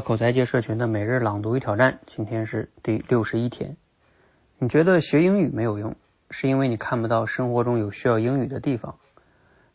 [0.00, 3.76] 口才界社群的每日朗读与挑战，今天是第六十一天。
[4.58, 5.96] 你觉得学英语没有用，
[6.30, 8.96] 是因为你看不到生活中有需要英语的地方。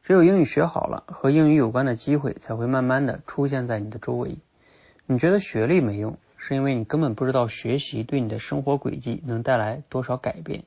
[0.02, 4.40] 只有英语学好了，和英语有关的机会才会慢慢的出现在你的周围。
[5.06, 10.64] 你觉得学历没用，是因为你根本不知道学习对你的生活轨迹能带来多少改变。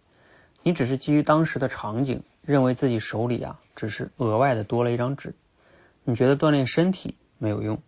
[0.62, 5.34] 你只是基于当时的场景，认为自己手里啊只是额外的多了一张纸。
[6.04, 7.82] 你觉得锻炼身体没有用。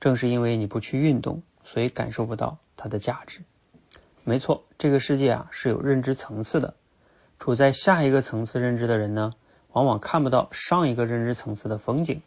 [0.00, 3.40] 正是因为你不去运动，所以感受不到它的价值。
[4.24, 6.74] 没错，这个世界啊是有认知层次的。
[7.38, 9.32] 处在下一个层次认知的人呢，
[9.72, 12.22] 往往看不到上一个认知层次的风景，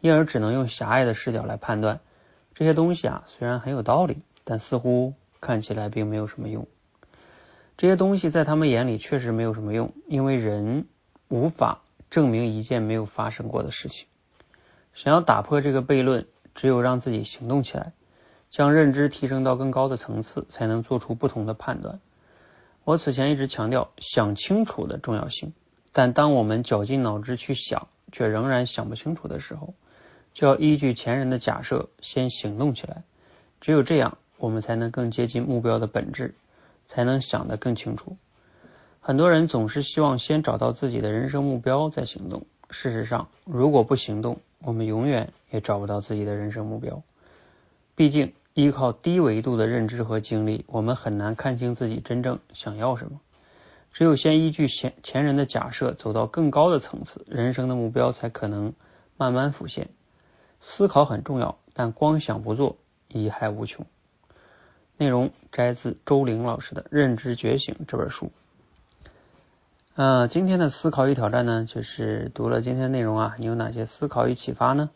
[0.00, 2.00] 因而只能用狭隘的视角来判断
[2.54, 3.24] 这些东西啊。
[3.26, 6.66] 虽然很有道理，但似乎看起来并没有什么用。
[7.76, 10.86] 这些东西在他们眼里确实没有什么用，因为人
[11.28, 14.08] 无法证明一件没有发生过的事情。
[14.94, 16.26] 想要打破这个悖论。
[16.54, 17.92] 只有让自己行动起来，
[18.50, 22.00] 将认知提升到更高的层次，才能做出不同的判断。
[22.84, 25.52] 我此前一直强调想清楚的重要性，
[25.92, 29.74] 但当我们绞尽脑汁去想，却仍然想不清楚的时候，
[30.32, 33.02] 就要依据前人的假设先行动起来。
[33.60, 36.34] 只有这样，我们才能更接近目标的本质，
[36.86, 38.16] 才能想得更清楚。
[39.00, 42.46] 很多人总是希望先找到自己的人生目标再行动。
[42.70, 47.02] 事实上，如果不行动，我们永远也找不到自己的人生目标。
[47.94, 53.20] 毕竟，依靠低维度的认知和经历，我们很难看清自己真正想要什么。
[53.92, 58.72] 只有先依据前前人的假设，走到更高的层次，人生的目标才可能
[59.16, 59.90] 慢慢浮现。
[60.60, 62.78] 思考很重要，但光想不做，
[63.10, 63.86] 贻害无穷。
[64.96, 68.32] 内容摘自周玲老师的《认知觉醒》这本书。
[69.96, 74.90] 呃，今天的思考与挑战呢，就是读了今天内容啊，你有哪些思考与启发呢？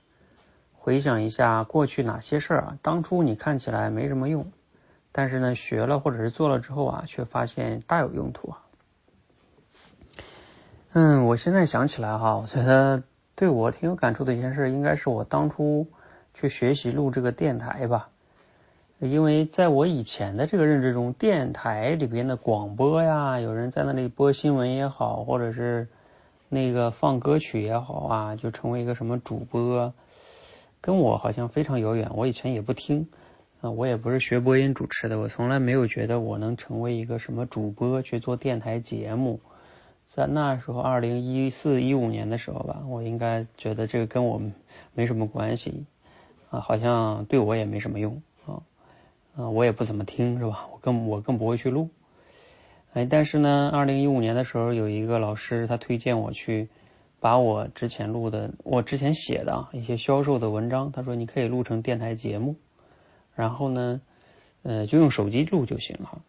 [0.72, 4.50] 回想一下过去哪些事儿啊，当初你看起来没什么用，
[5.12, 8.58] 但是呢，学了或者是做了之后啊，却发现大有用途啊。
[10.94, 13.04] 嗯，我现在想起来哈，我觉得
[13.36, 15.86] 对我挺有感触的一件事，应该是我当初
[16.34, 18.08] 去学习录这个电台吧。
[19.00, 25.86] 因为在我以前的这个认知中，电台里边的广播呀，有人在那里播新闻也好，或者是
[26.48, 29.94] 那个放歌曲也好啊，就成为一个什么主播，
[30.80, 32.10] 跟我好像非常遥远。
[32.16, 33.06] 我以前也不听
[33.60, 39.38] 啊，我也不是学播音主持的，我从来没有觉得我能成为一个什么主播去做电台节目。
[40.06, 44.42] 在那时候，二零一四一五年的时候吧，我应该觉得这个跟我
[44.92, 45.84] 没什么关系
[46.50, 48.20] 啊，好像对我也没什么用。
[49.38, 50.66] 啊，我也不怎么听，是吧？
[50.72, 51.90] 我更我更不会去录。
[52.92, 56.68] 哎，但是呢，二零一五年的时候，有一个老师他推荐我去
[57.20, 62.56] 把我之前录的、我之前写的啊一些销售的文章，他说你可以录成电台节目，
[63.36, 64.00] 然后呢，
[64.64, 66.20] 呃，就用手机录就行了。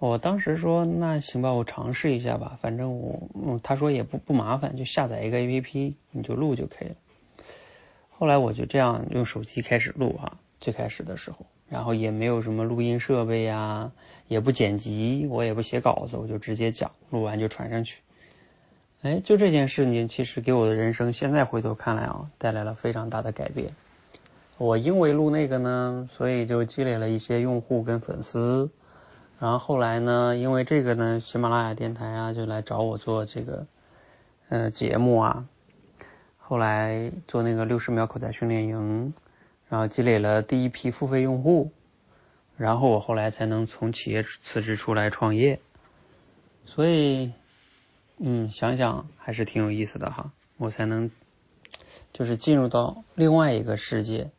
[0.00, 6.96] 我当时说那行吧，我尝试一下吧，反正我，嗯，他说也不不麻烦，就下载一个 A P P，你就录就可以了。
[8.18, 11.46] 后来我就这样用手机开始录哈，最开始的时候。
[11.70, 13.92] 然后也没有什么录音设备呀，
[14.26, 18.02] 也不剪辑，我也不写稿子，我就直接讲，录完就传上去。
[19.02, 23.72] 哎，就这件事情，其实给我的人生，现在回头看来啊，带来了非常大的改变。
[24.58, 28.68] 我因为录那个呢，所以就积累了一些用户跟粉丝。
[29.38, 33.66] 然后后来呢，因为这个呢，喜马拉雅电台啊，就来找我做这个
[34.50, 35.46] 呃节目啊。
[36.36, 39.14] 后来做那个六十秒口才训练营。
[39.70, 41.70] 然后积累了第一批付费用户，
[42.56, 45.60] 然后我后来才能从企业辞职出来创业，
[46.66, 47.32] 所以，
[48.18, 51.12] 嗯，想想还是挺有意思的哈，我才能
[52.12, 54.32] 就是进入到另外一个世界，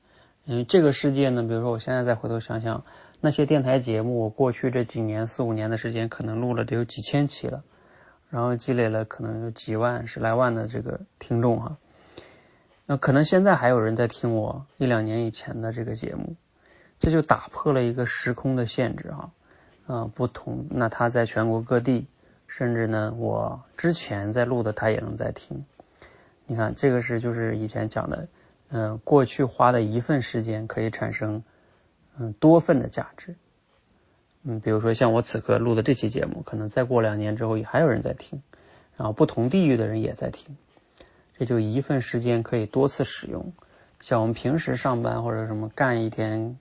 [0.46, 2.84] 嗯这个世界呢，比如说我现在再回头想想
[3.22, 7.64] 那些电台节目，我过去这几年四五年的时间，可能录了得有几千期了，
[8.30, 11.78] 然后积累了可能有几万十来万的这个听众哈。
[12.92, 16.36] 那可能现在还有人在听我一两年以前的这个节目，
[17.00, 19.32] 这就打破了一个时空的限制哈，
[19.88, 22.08] 啊不同，那他在全国各地，
[22.48, 25.64] 甚至呢我之前在录的他也能在听，
[26.46, 28.28] 你看这个是就是以前讲的，
[28.68, 31.44] 嗯过去花的一份时间可以产生
[32.20, 33.36] 嗯多份的价值，
[34.44, 38.44] 嗯比如说像我此刻录的这期节目，可能再过两年之后也还有人在听，
[38.98, 40.58] 然后不同地域的人也在听。
[41.42, 43.52] 这就一份时间可以多次使用，
[44.00, 46.60] 像我们平时上班或者什么干一天，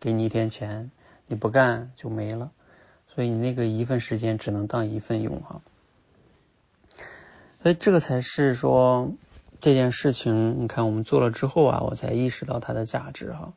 [0.00, 0.90] 给你一天钱，
[1.28, 2.50] 你不干就没了，
[3.14, 5.60] 所以你那个一份时间只能当一份用哈。
[7.62, 9.12] 所以这个才是说
[9.60, 13.52] 这件事情，你看我们做了之后啊，我才意识到它的价值哈。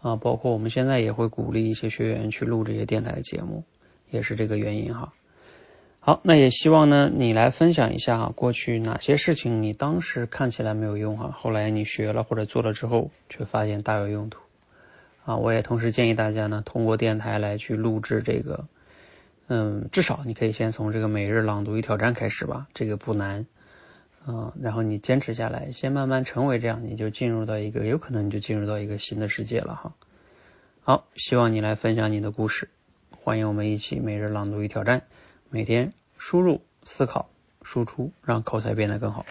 [0.00, 3.64] 啊，包括我们现在也会鼓励一些学员去录这些电台的节目，
[4.10, 5.12] 也是这个原因哈。
[6.04, 14.40] 好，那也希望呢你来分享一下，过去哪些事情你当时看起来没有用哈，后来你学了或者做了之后，却发现大有用途
[15.24, 15.36] 啊。
[15.36, 18.64] 我也同时建议大家呢，通过电台来去录制这个。
[19.46, 23.46] 嗯，至少你可以先从这个每日朗读与挑战开始吧，这个不难，
[24.26, 29.92] 嗯，然后你坚持下来，先慢慢成为这样，你就进入到一个，有可能你就进入到一个新的世界了哈。
[30.82, 32.70] 好，希望你来分享你的故事，
[33.10, 35.02] 欢迎我们一起每日朗读与挑战，
[35.54, 37.28] 每天输入、思考、
[37.62, 39.26] 输出，让口才变得更好。